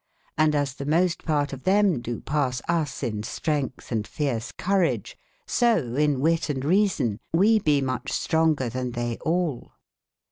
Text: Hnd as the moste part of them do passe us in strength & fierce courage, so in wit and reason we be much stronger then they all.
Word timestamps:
Hnd 0.35 0.55
as 0.55 0.73
the 0.73 0.85
moste 0.87 1.23
part 1.25 1.53
of 1.53 1.61
them 1.61 2.01
do 2.01 2.21
passe 2.21 2.59
us 2.67 3.03
in 3.03 3.21
strength 3.21 3.85
& 4.07 4.07
fierce 4.07 4.51
courage, 4.51 5.15
so 5.45 5.93
in 5.93 6.19
wit 6.21 6.49
and 6.49 6.65
reason 6.65 7.19
we 7.31 7.59
be 7.59 7.81
much 7.81 8.11
stronger 8.11 8.67
then 8.67 8.93
they 8.93 9.17
all. 9.21 9.73